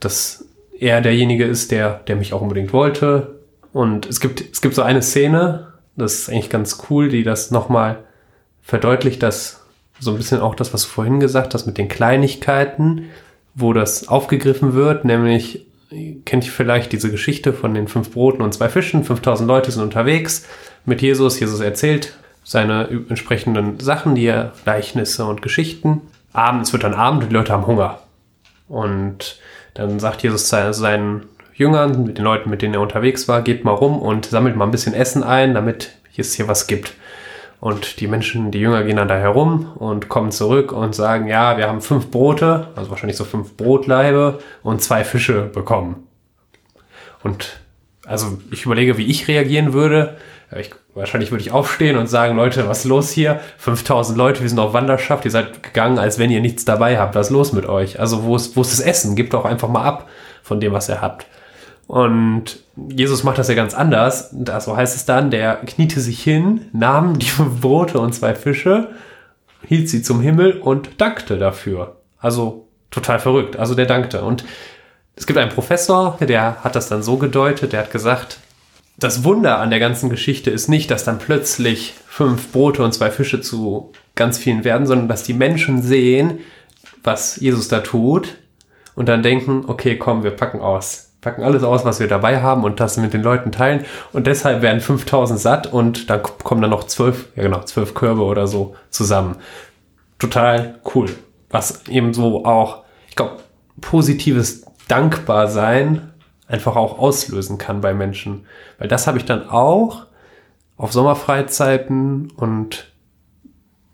[0.00, 0.46] dass
[0.78, 3.40] er derjenige ist, der, der mich auch unbedingt wollte.
[3.72, 7.50] Und es gibt, es gibt so eine Szene, das ist eigentlich ganz cool, die das
[7.50, 7.98] nochmal
[8.62, 9.59] verdeutlicht, dass
[10.00, 13.06] so ein bisschen auch das, was du vorhin gesagt hast, mit den Kleinigkeiten,
[13.54, 15.66] wo das aufgegriffen wird, nämlich
[16.24, 19.04] kennt ihr vielleicht diese Geschichte von den fünf Broten und zwei Fischen.
[19.04, 20.46] 5000 Leute sind unterwegs
[20.84, 21.38] mit Jesus.
[21.40, 26.02] Jesus erzählt seine entsprechenden Sachen, die er, Gleichnisse und Geschichten.
[26.32, 27.98] Abends wird dann Abend und die Leute haben Hunger.
[28.68, 29.40] Und
[29.74, 33.72] dann sagt Jesus seinen Jüngern, mit den Leuten, mit denen er unterwegs war, geht mal
[33.72, 36.94] rum und sammelt mal ein bisschen Essen ein, damit es hier was gibt.
[37.60, 41.58] Und die Menschen, die Jünger gehen dann da herum und kommen zurück und sagen, ja,
[41.58, 46.06] wir haben fünf Brote, also wahrscheinlich so fünf Brotleibe und zwei Fische bekommen.
[47.22, 47.60] Und
[48.06, 50.16] also ich überlege, wie ich reagieren würde.
[50.58, 53.40] Ich, wahrscheinlich würde ich aufstehen und sagen, Leute, was ist los hier?
[53.58, 57.14] 5000 Leute, wir sind auf Wanderschaft, ihr seid gegangen, als wenn ihr nichts dabei habt.
[57.14, 58.00] Was ist los mit euch?
[58.00, 59.16] Also wo ist, wo ist das Essen?
[59.16, 60.08] Gebt doch einfach mal ab
[60.42, 61.26] von dem, was ihr habt.
[61.90, 64.28] Und Jesus macht das ja ganz anders.
[64.30, 68.90] Da so heißt es dann, der kniete sich hin, nahm die Brote und zwei Fische,
[69.66, 71.96] hielt sie zum Himmel und dankte dafür.
[72.20, 73.56] Also total verrückt.
[73.56, 74.22] Also der dankte.
[74.22, 74.44] Und
[75.16, 78.38] es gibt einen Professor, der hat das dann so gedeutet, der hat gesagt,
[78.96, 83.10] das Wunder an der ganzen Geschichte ist nicht, dass dann plötzlich fünf Brote und zwei
[83.10, 86.38] Fische zu ganz vielen werden, sondern dass die Menschen sehen,
[87.02, 88.36] was Jesus da tut
[88.94, 92.64] und dann denken, okay, komm, wir packen aus packen alles aus, was wir dabei haben
[92.64, 93.84] und das mit den Leuten teilen.
[94.12, 98.22] Und deshalb werden 5000 satt und dann kommen dann noch zwölf, ja genau, zwölf Körbe
[98.22, 99.36] oder so zusammen.
[100.18, 101.10] Total cool.
[101.50, 103.38] Was eben so auch, ich glaube,
[103.80, 106.12] positives Dankbarsein
[106.48, 108.46] einfach auch auslösen kann bei Menschen.
[108.78, 110.06] Weil das habe ich dann auch
[110.76, 112.90] auf Sommerfreizeiten und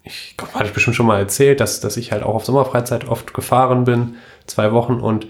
[0.04, 3.08] ich Gott, hatte ich bestimmt schon mal erzählt, dass, dass ich halt auch auf Sommerfreizeit
[3.08, 5.26] oft gefahren bin, zwei Wochen und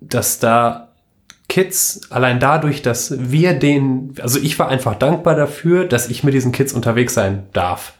[0.00, 0.93] dass da
[1.48, 6.34] Kids, allein dadurch, dass wir den, also ich war einfach dankbar dafür, dass ich mit
[6.34, 7.94] diesen Kids unterwegs sein darf.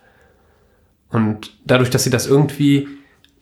[1.11, 2.89] Und dadurch, dass sie das irgendwie,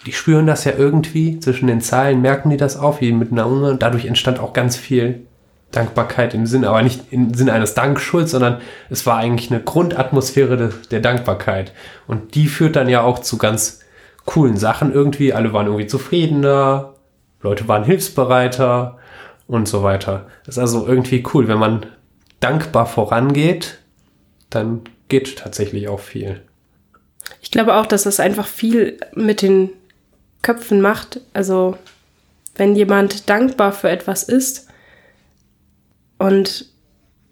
[0.05, 3.47] die spüren das ja irgendwie, zwischen den Zeilen merken die das auf, wie mit einer
[3.47, 5.27] und dadurch entstand auch ganz viel
[5.71, 8.61] Dankbarkeit im Sinn, aber nicht im Sinne eines Dankschulds, sondern
[8.91, 11.73] es war eigentlich eine Grundatmosphäre de, der Dankbarkeit.
[12.07, 13.81] Und die führt dann ja auch zu ganz
[14.27, 15.33] coolen Sachen irgendwie.
[15.33, 16.95] Alle waren irgendwie zufriedener,
[17.41, 18.99] Leute waren hilfsbereiter
[19.47, 20.27] und so weiter.
[20.45, 21.49] Das ist also irgendwie cool.
[21.49, 21.87] Wenn man
[22.41, 23.79] dankbar vorangeht,
[24.51, 26.43] dann geht tatsächlich auch viel.
[27.41, 29.71] Ich glaube auch, dass das einfach viel mit den
[30.43, 31.21] Köpfen macht.
[31.33, 31.77] Also
[32.57, 34.69] wenn jemand dankbar für etwas ist,
[36.23, 36.67] und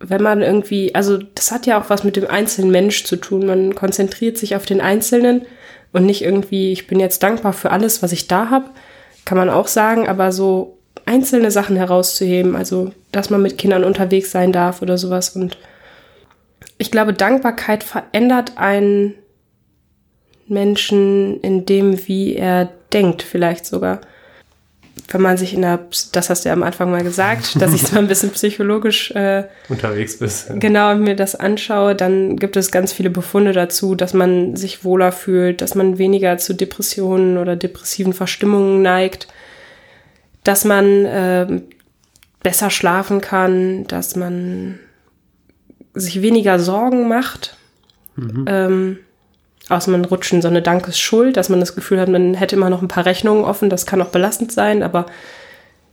[0.01, 3.47] wenn man irgendwie, also das hat ja auch was mit dem einzelnen Mensch zu tun.
[3.47, 5.47] Man konzentriert sich auf den Einzelnen
[5.93, 8.71] und nicht irgendwie, ich bin jetzt dankbar für alles, was ich da habe,
[9.25, 14.31] kann man auch sagen, aber so einzelne Sachen herauszuheben, also dass man mit Kindern unterwegs
[14.31, 15.31] sein darf oder sowas.
[15.31, 15.59] Und
[16.79, 19.15] ich glaube, Dankbarkeit verändert einen
[20.47, 24.01] Menschen in dem, wie er denkt, vielleicht sogar
[25.13, 25.81] wenn man sich in der,
[26.13, 29.45] das hast du ja am Anfang mal gesagt, dass ich zwar ein bisschen psychologisch äh,
[29.69, 30.49] unterwegs bist.
[30.55, 35.13] Genau, mir das anschaue, dann gibt es ganz viele Befunde dazu, dass man sich wohler
[35.13, 39.29] fühlt, dass man weniger zu Depressionen oder depressiven Verstimmungen neigt,
[40.45, 41.63] dass man äh,
[42.43, 44.79] besser schlafen kann, dass man
[45.95, 47.57] sich weniger Sorgen macht.
[48.17, 48.45] Mhm.
[48.47, 48.99] Ähm,
[49.69, 52.71] außer man rutscht in so eine Dankesschuld, dass man das Gefühl hat, man hätte immer
[52.71, 55.07] noch ein paar Rechnungen offen, das kann auch belastend sein, aber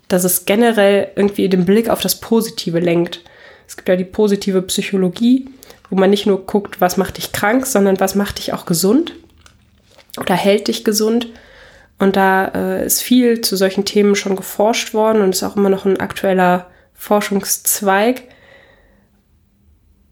[0.07, 3.21] dass es generell irgendwie den Blick auf das Positive lenkt.
[3.67, 5.49] Es gibt ja die positive Psychologie,
[5.89, 9.13] wo man nicht nur guckt, was macht dich krank, sondern was macht dich auch gesund
[10.17, 11.27] oder hält dich gesund.
[11.99, 15.69] Und da äh, ist viel zu solchen Themen schon geforscht worden und ist auch immer
[15.69, 18.23] noch ein aktueller Forschungszweig.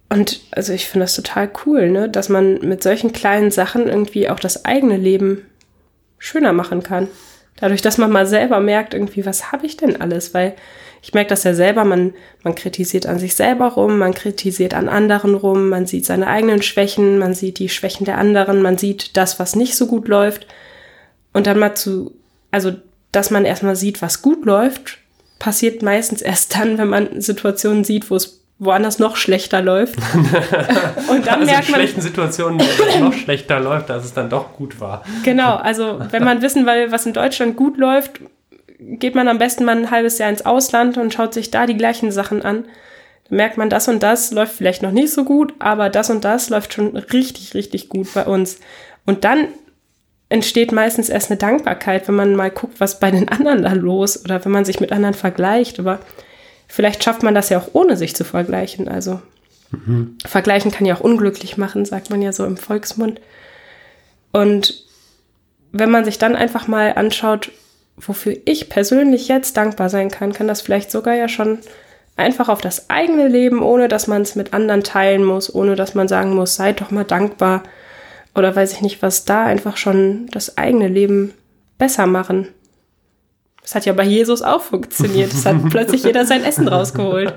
[0.09, 2.09] Und also ich finde das total cool, ne?
[2.09, 5.45] dass man mit solchen kleinen Sachen irgendwie auch das eigene Leben
[6.17, 7.07] schöner machen kann.
[7.57, 10.33] Dadurch, dass man mal selber merkt, irgendwie, was habe ich denn alles?
[10.33, 10.55] Weil
[11.01, 14.89] ich merke das ja selber, man, man kritisiert an sich selber rum, man kritisiert an
[14.89, 19.15] anderen rum, man sieht seine eigenen Schwächen, man sieht die Schwächen der anderen, man sieht
[19.15, 20.47] das, was nicht so gut läuft.
[21.35, 22.15] Und dann mal zu,
[22.49, 22.71] also,
[23.11, 24.99] dass man erstmal sieht, was gut läuft,
[25.37, 29.97] passiert meistens erst dann, wenn man Situationen sieht, wo es woanders noch schlechter läuft.
[31.09, 31.81] und dann also merkt man.
[31.81, 35.03] In schlechten Situationen, wo es noch schlechter läuft, dass es dann doch gut war.
[35.25, 38.21] Genau, also wenn man wissen will, was in Deutschland gut läuft,
[38.79, 41.75] geht man am besten mal ein halbes Jahr ins Ausland und schaut sich da die
[41.75, 42.63] gleichen Sachen an.
[43.27, 46.23] Dann merkt man, das und das läuft vielleicht noch nicht so gut, aber das und
[46.23, 48.61] das läuft schon richtig, richtig gut bei uns.
[49.05, 49.49] Und dann
[50.29, 54.23] entsteht meistens erst eine Dankbarkeit, wenn man mal guckt, was bei den anderen da los
[54.23, 55.79] oder wenn man sich mit anderen vergleicht.
[55.79, 55.99] Aber
[56.67, 58.87] vielleicht schafft man das ja auch ohne sich zu vergleichen.
[58.87, 59.21] Also
[59.71, 60.17] mhm.
[60.25, 63.21] vergleichen kann ja auch unglücklich machen, sagt man ja so im Volksmund.
[64.31, 64.83] Und
[65.71, 67.51] wenn man sich dann einfach mal anschaut,
[67.97, 71.59] wofür ich persönlich jetzt dankbar sein kann, kann das vielleicht sogar ja schon
[72.17, 75.95] einfach auf das eigene Leben, ohne dass man es mit anderen teilen muss, ohne dass
[75.95, 77.63] man sagen muss, seid doch mal dankbar
[78.35, 81.33] oder weiß ich nicht, was da einfach schon das eigene Leben
[81.77, 82.47] besser machen.
[83.61, 85.33] Das hat ja bei Jesus auch funktioniert.
[85.33, 87.33] Es hat plötzlich jeder sein Essen rausgeholt.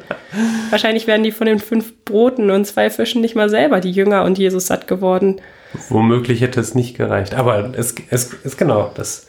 [0.68, 4.24] Wahrscheinlich wären die von den fünf Broten und zwei Fischen nicht mal selber die Jünger
[4.24, 5.40] und Jesus satt geworden.
[5.88, 7.34] Womöglich hätte es nicht gereicht.
[7.34, 7.94] Aber es
[8.44, 9.24] ist genau das.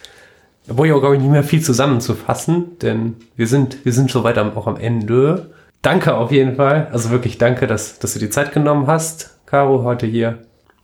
[0.68, 4.12] Da brauche ich auch, glaube ich, nicht mehr viel zusammenzufassen, denn wir sind, wir sind
[4.12, 5.52] soweit auch am Ende.
[5.82, 6.90] Danke auf jeden Fall.
[6.92, 10.40] Also wirklich danke, dass, dass du die Zeit genommen hast, Caro, heute hier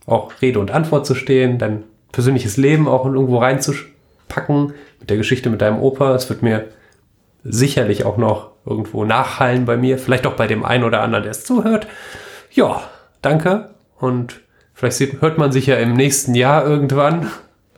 [0.06, 5.50] auch Rede und Antwort zu stehen, dein persönliches Leben auch irgendwo reinzupacken mit der Geschichte
[5.50, 6.14] mit deinem Opa.
[6.14, 6.68] Es wird mir
[7.44, 11.32] sicherlich auch noch irgendwo nachhallen bei mir, vielleicht auch bei dem einen oder anderen, der
[11.32, 11.86] es zuhört.
[12.52, 12.82] Ja,
[13.22, 14.40] danke und
[14.74, 17.30] vielleicht sieht, hört man sich ja im nächsten Jahr irgendwann.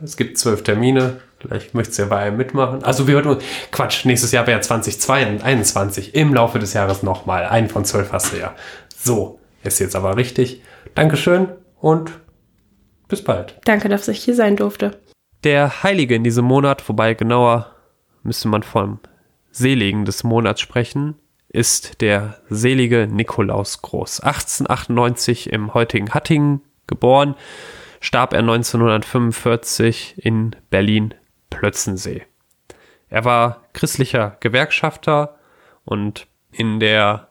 [0.03, 1.17] Es gibt zwölf Termine.
[1.41, 2.83] Vielleicht möchtest du ja bei einem mitmachen.
[2.83, 3.45] Also wir hören uns.
[3.71, 6.15] Quatsch, nächstes Jahr wäre 2021.
[6.15, 7.47] Im Laufe des Jahres nochmal.
[7.47, 8.55] Einen von zwölf hast du ja.
[8.97, 10.63] So, ist jetzt aber richtig.
[10.95, 11.49] Dankeschön
[11.81, 12.21] und
[13.09, 13.59] bis bald.
[13.65, 14.99] Danke, dass ich hier sein durfte
[15.45, 17.75] der Heilige in diesem Monat, wobei genauer
[18.23, 18.99] müsste man vom
[19.51, 21.15] Seligen des Monats sprechen,
[21.49, 24.21] ist der selige Nikolaus Groß.
[24.21, 27.35] 1898 im heutigen Hattingen geboren,
[28.01, 32.25] starb er 1945 in Berlin-Plötzensee.
[33.09, 35.39] Er war christlicher Gewerkschafter
[35.85, 37.28] und in der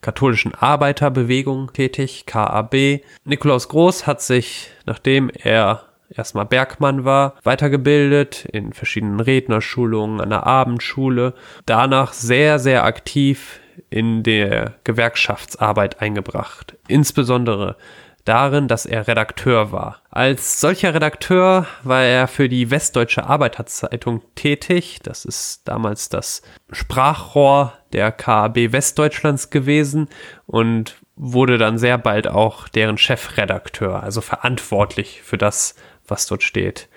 [0.00, 3.02] katholischen Arbeiterbewegung tätig, KAB.
[3.24, 10.46] Nikolaus Groß hat sich, nachdem er erstmal Bergmann war, weitergebildet in verschiedenen Rednerschulungen, an der
[10.46, 11.34] Abendschule,
[11.66, 17.76] danach sehr, sehr aktiv in der Gewerkschaftsarbeit eingebracht, insbesondere
[18.24, 20.02] darin, dass er Redakteur war.
[20.10, 25.00] Als solcher Redakteur war er für die Westdeutsche Arbeiterzeitung tätig.
[25.02, 30.08] Das ist damals das Sprachrohr der KAB Westdeutschlands gewesen
[30.46, 35.74] und wurde dann sehr bald auch deren Chefredakteur, also verantwortlich für das,
[36.06, 36.88] was dort steht.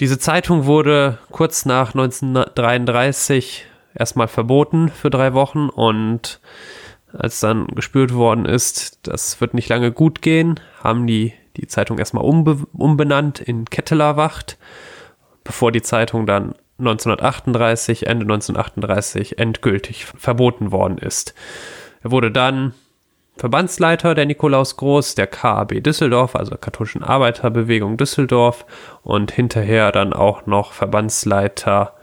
[0.00, 6.40] Diese Zeitung wurde kurz nach 1933 erstmal verboten für drei Wochen und
[7.16, 11.98] als dann gespürt worden ist, das wird nicht lange gut gehen, haben die die Zeitung
[11.98, 14.58] erstmal umbe umbenannt in Kettelerwacht,
[15.44, 21.34] bevor die Zeitung dann 1938, Ende 1938 endgültig verboten worden ist.
[22.02, 22.74] Er wurde dann
[23.36, 28.64] Verbandsleiter der Nikolaus Groß, der KAB Düsseldorf, also katholischen Arbeiterbewegung Düsseldorf
[29.02, 31.94] und hinterher dann auch noch Verbandsleiter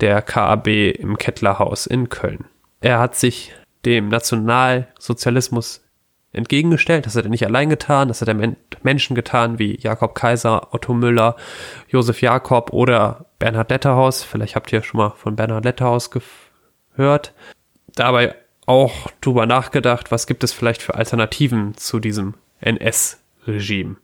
[0.00, 2.46] der KAB im Kettlerhaus in Köln.
[2.80, 3.52] Er hat sich
[3.84, 5.82] dem Nationalsozialismus
[6.32, 7.06] entgegengestellt.
[7.06, 10.72] Das hat er nicht allein getan, das hat er mit Menschen getan wie Jakob Kaiser,
[10.72, 11.36] Otto Müller,
[11.88, 14.22] Josef Jakob oder Bernhard Letterhaus.
[14.22, 17.34] Vielleicht habt ihr schon mal von Bernhard Letterhaus gehört.
[17.94, 18.34] Dabei
[18.66, 23.96] auch drüber nachgedacht, was gibt es vielleicht für Alternativen zu diesem NS-Regime.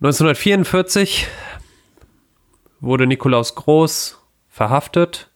[0.00, 1.26] 1944
[2.80, 5.30] wurde Nikolaus Groß verhaftet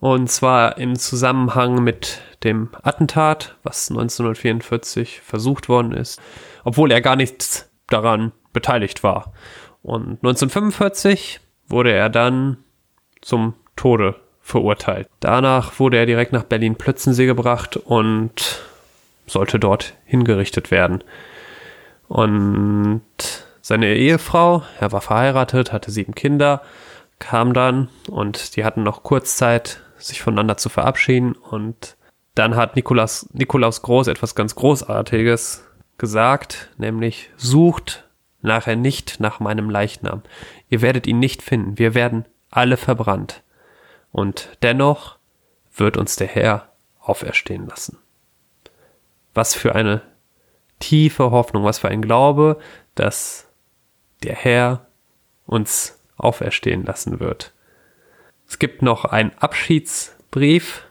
[0.00, 6.20] und zwar im Zusammenhang mit dem Attentat, was 1944 versucht worden ist,
[6.64, 9.32] obwohl er gar nichts daran beteiligt war.
[9.82, 12.58] Und 1945 wurde er dann
[13.20, 15.08] zum Tode verurteilt.
[15.20, 18.62] Danach wurde er direkt nach Berlin-Plötzensee gebracht und
[19.26, 21.04] sollte dort hingerichtet werden.
[22.08, 23.02] Und
[23.60, 26.62] seine Ehefrau, er war verheiratet, hatte sieben Kinder,
[27.18, 31.32] kam dann und die hatten noch kurz Zeit, sich voneinander zu verabschieden.
[31.32, 31.96] Und
[32.34, 35.64] dann hat Nikolaus, Nikolaus Groß etwas ganz Großartiges
[35.98, 38.08] gesagt, nämlich sucht
[38.42, 40.22] nachher nicht nach meinem Leichnam.
[40.68, 41.78] Ihr werdet ihn nicht finden.
[41.78, 43.42] Wir werden alle verbrannt.
[44.12, 45.18] Und dennoch
[45.74, 47.98] wird uns der Herr auferstehen lassen.
[49.34, 50.02] Was für eine
[50.80, 52.58] tiefe Hoffnung, was für ein Glaube,
[52.94, 53.46] dass
[54.22, 54.86] der Herr
[55.46, 57.52] uns auferstehen lassen wird.
[58.50, 60.82] Es gibt noch einen Abschiedsbrief,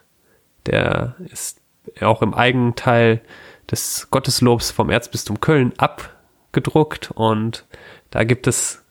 [0.65, 1.59] der ist
[1.99, 3.21] auch im Eigenteil
[3.69, 7.65] des Gotteslobs vom Erzbistum Köln abgedruckt und
[8.11, 8.85] da gibt es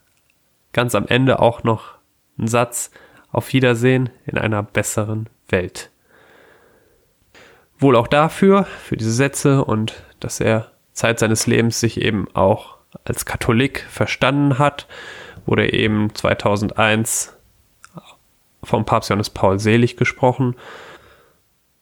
[0.75, 1.95] ganz am Ende auch noch
[2.39, 2.91] einen Satz
[3.33, 5.91] auf Wiedersehen in einer besseren Welt.
[7.79, 12.77] Wohl auch dafür, für diese Sätze und dass er Zeit seines Lebens sich eben auch
[13.05, 14.87] als Katholik verstanden hat,
[15.47, 17.38] wurde eben 2001
[18.63, 20.57] vom Papst Johannes Paul Selig gesprochen.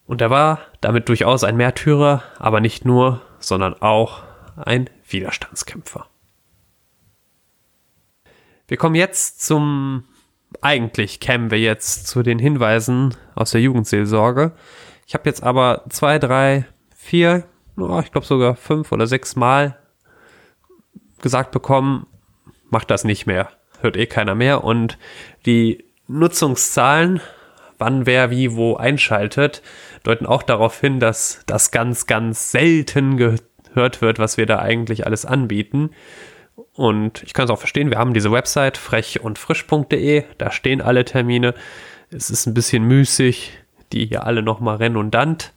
[0.05, 4.23] Und er war damit durchaus ein Märtyrer, aber nicht nur, sondern auch
[4.55, 6.07] ein Widerstandskämpfer.
[8.67, 10.03] Wir kommen jetzt zum,
[10.61, 14.53] eigentlich kämen wir jetzt zu den Hinweisen aus der Jugendseelsorge.
[15.05, 17.45] Ich habe jetzt aber zwei, drei, vier,
[17.77, 19.77] oh, ich glaube sogar fünf oder sechs Mal
[21.21, 22.07] gesagt bekommen,
[22.69, 23.49] macht das nicht mehr,
[23.81, 24.63] hört eh keiner mehr.
[24.63, 24.97] Und
[25.45, 27.21] die Nutzungszahlen,
[27.77, 29.61] wann wer wie wo einschaltet,
[30.03, 35.05] deuten auch darauf hin, dass das ganz, ganz selten gehört wird, was wir da eigentlich
[35.05, 35.91] alles anbieten.
[36.73, 40.81] Und ich kann es auch verstehen, wir haben diese Website frech und frisch.de, da stehen
[40.81, 41.53] alle Termine.
[42.09, 43.51] Es ist ein bisschen müßig,
[43.91, 45.53] die hier alle nochmal redundant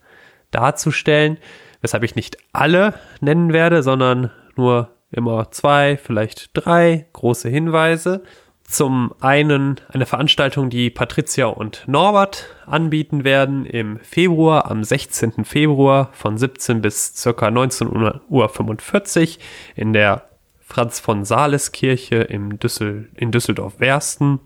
[0.51, 1.39] darzustellen,
[1.81, 8.23] weshalb ich nicht alle nennen werde, sondern nur immer zwei, vielleicht drei große Hinweise.
[8.71, 15.45] Zum einen eine Veranstaltung, die Patricia und Norbert anbieten werden im Februar, am 16.
[15.45, 19.43] Februar von 17 bis circa 19.45 Uhr
[19.75, 20.25] in der
[20.61, 24.39] Franz von Sales Kirche im Düssel, in Düsseldorf-Wersten.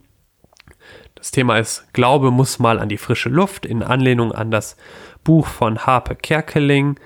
[1.17, 4.79] Das Thema ist Glaube muss mal an die frische Luft in Anlehnung an das
[5.23, 6.99] Buch von Harpe Kerkeling.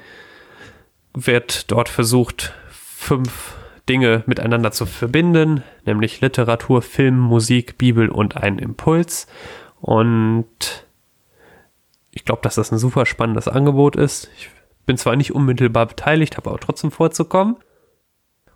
[1.15, 3.58] Wird dort versucht, fünf
[3.89, 9.27] Dinge miteinander zu verbinden, nämlich Literatur, Film, Musik, Bibel und einen Impuls.
[9.81, 10.47] Und
[12.11, 14.31] ich glaube, dass das ein super spannendes Angebot ist.
[14.37, 14.51] Ich
[14.87, 17.57] bin zwar nicht unmittelbar beteiligt, habe aber trotzdem vorzukommen.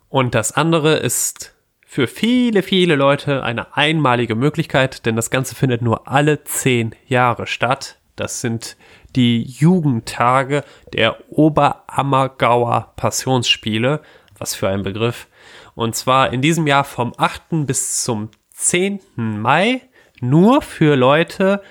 [0.09, 1.55] Und das andere ist
[1.85, 7.47] für viele, viele Leute eine einmalige Möglichkeit, denn das Ganze findet nur alle zehn Jahre
[7.47, 7.99] statt.
[8.15, 8.77] Das sind
[9.15, 14.01] die Jugendtage der Oberammergauer Passionsspiele
[14.43, 15.27] was für ein Begriff.
[15.73, 17.65] Und zwar in diesem Jahr vom 8.
[17.65, 18.99] bis zum 10.
[19.15, 19.81] Mai
[20.19, 21.63] nur für Leute,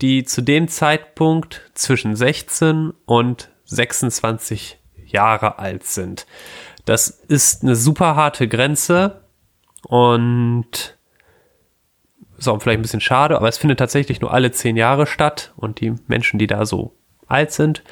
[0.00, 6.26] die zu dem Zeitpunkt zwischen 16 und 26 Jahre alt sind.
[6.84, 9.24] Das ist eine super harte Grenze
[9.82, 10.96] und
[12.38, 15.52] ist auch vielleicht ein bisschen schade, aber es findet tatsächlich nur alle 10 Jahre statt
[15.56, 17.82] und die Menschen, die da so alt sind,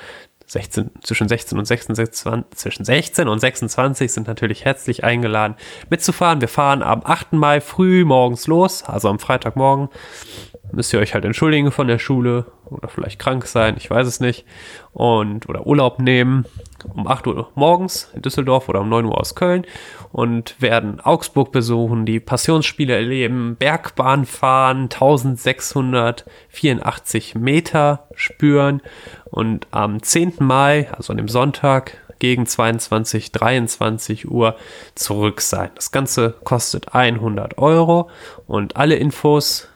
[0.48, 5.56] 16, zwischen 16 und 26, zwischen 16 und 26 sind natürlich herzlich eingeladen
[5.90, 6.40] mitzufahren.
[6.40, 7.34] Wir fahren am 8.
[7.34, 9.90] Mai früh morgens los, also am Freitagmorgen
[10.72, 14.20] müsst ihr euch halt entschuldigen von der Schule oder vielleicht krank sein, ich weiß es
[14.20, 14.44] nicht.
[14.92, 16.44] Und oder Urlaub nehmen
[16.94, 19.66] um 8 Uhr morgens in Düsseldorf oder um 9 Uhr aus Köln
[20.12, 28.80] und werden Augsburg besuchen, die Passionsspiele erleben, Bergbahn fahren, 1684 Meter spüren
[29.30, 30.34] und am 10.
[30.38, 34.56] Mai, also an dem Sonntag, gegen 22, 23 Uhr
[34.94, 35.70] zurück sein.
[35.74, 38.10] Das Ganze kostet 100 Euro
[38.46, 39.68] und alle Infos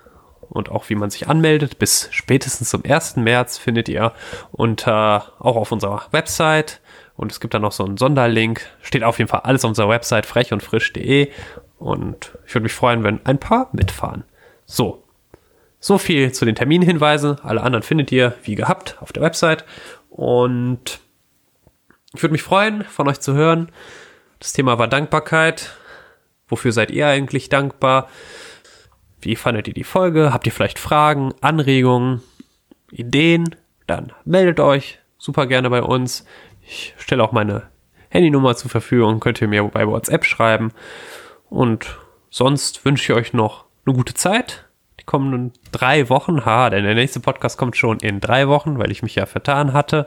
[0.52, 1.78] und auch wie man sich anmeldet.
[1.78, 3.16] Bis spätestens zum 1.
[3.16, 4.12] März findet ihr
[4.52, 6.80] unter, auch auf unserer Website.
[7.16, 8.66] Und es gibt da noch so einen Sonderlink.
[8.82, 11.30] Steht auf jeden Fall alles auf unserer Website frechundfrisch.de.
[11.78, 14.24] Und ich würde mich freuen, wenn ein paar mitfahren.
[14.66, 15.04] So.
[15.80, 17.40] So viel zu den Terminhinweisen.
[17.40, 19.64] Alle anderen findet ihr, wie gehabt, auf der Website.
[20.10, 21.00] Und
[22.14, 23.72] ich würde mich freuen, von euch zu hören.
[24.38, 25.70] Das Thema war Dankbarkeit.
[26.46, 28.08] Wofür seid ihr eigentlich dankbar?
[29.22, 30.32] Wie fandet ihr die Folge?
[30.32, 32.22] Habt ihr vielleicht Fragen, Anregungen,
[32.90, 33.56] Ideen?
[33.86, 36.26] Dann meldet euch super gerne bei uns.
[36.60, 37.68] Ich stelle auch meine
[38.08, 40.72] Handynummer zur Verfügung, könnt ihr mir bei WhatsApp schreiben.
[41.48, 41.98] Und
[42.30, 44.68] sonst wünsche ich euch noch eine gute Zeit.
[45.00, 48.90] Die kommenden drei Wochen, ha, denn der nächste Podcast kommt schon in drei Wochen, weil
[48.90, 50.06] ich mich ja vertan hatte.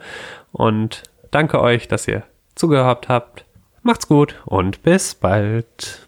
[0.52, 3.46] Und danke euch, dass ihr zugehört habt.
[3.82, 6.05] Macht's gut und bis bald.